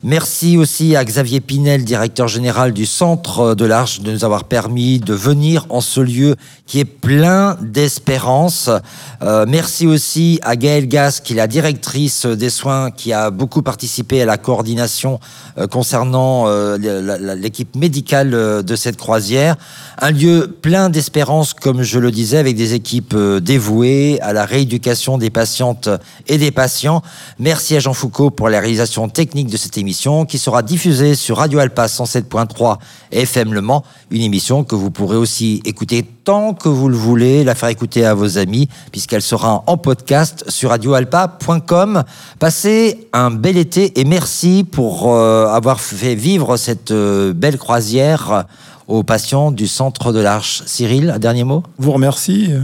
[0.03, 4.99] Merci aussi à Xavier Pinel, directeur général du Centre de l'Arche, de nous avoir permis
[4.99, 6.35] de venir en ce lieu
[6.67, 8.69] qui est plein d'espérance.
[9.21, 13.61] Euh, merci aussi à Gaëlle Gas, qui est la directrice des soins, qui a beaucoup
[13.61, 15.19] participé à la coordination
[15.57, 16.77] euh, concernant euh,
[17.35, 19.55] l'équipe médicale de cette croisière.
[19.99, 25.17] Un lieu plein d'espérance, comme je le disais, avec des équipes dévouées à la rééducation
[25.17, 25.89] des patientes
[26.27, 27.01] et des patients.
[27.39, 29.94] Merci à Jean Foucault pour la réalisation technique de cette émission
[30.27, 32.77] qui sera diffusée sur Radio Alpa 107.3
[33.11, 37.43] FM Le Mans, une émission que vous pourrez aussi écouter tant que vous le voulez,
[37.45, 42.03] la faire écouter à vos amis puisqu'elle sera en podcast sur radioalpa.com.
[42.39, 48.45] Passez un bel été et merci pour euh, avoir fait vivre cette euh, belle croisière
[48.89, 50.61] aux patients du centre de l'Arche.
[50.65, 51.63] Cyril, un dernier mot?
[51.77, 52.49] Vous remercie.
[52.51, 52.59] euh,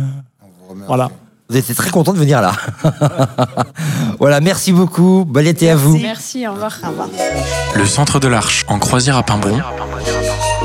[0.87, 1.09] Voilà.
[1.51, 2.53] Vous étiez très content de venir là.
[4.19, 5.25] voilà, merci beaucoup.
[5.27, 5.97] Bon été à vous.
[5.97, 6.77] Merci, au revoir.
[6.81, 7.09] Au revoir.
[7.75, 9.59] Le Centre de l'Arche en croisière à Pimbron.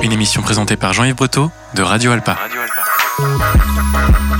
[0.03, 2.35] Une émission présentée par Jean-Yves Breteau de Radio Alpa.
[2.35, 4.36] Radio Alpa.